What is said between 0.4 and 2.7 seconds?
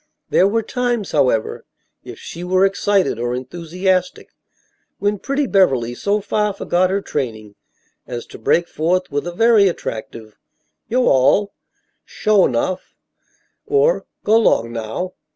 were times, however, if she were